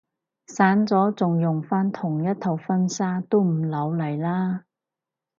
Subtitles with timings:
[0.47, 4.63] 散咗仲用返同一套婚紗都唔老嚟啦